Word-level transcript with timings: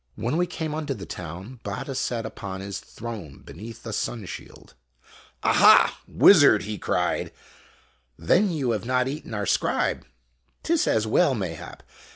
When 0.15 0.35
we 0.35 0.47
came 0.47 0.73
unto 0.73 0.95
the 0.95 1.05
town, 1.05 1.59
Batta 1.61 1.93
sat 1.93 2.25
upon 2.25 2.59
his 2.61 2.79
throne 2.79 3.43
be 3.45 3.53
neath 3.53 3.85
a 3.85 3.93
sun 3.93 4.25
shield. 4.25 4.73
"Aha! 5.43 6.01
Wizard," 6.07 6.63
he 6.63 6.79
cried, 6.79 7.31
"then 8.17 8.49
you 8.51 8.71
have 8.71 8.83
not 8.87 9.07
eaten 9.07 9.35
our 9.35 9.45
scribe? 9.45 10.03
'T 10.63 10.73
is 10.73 10.87
as 10.87 11.05
well, 11.05 11.35
mayhap. 11.35 11.83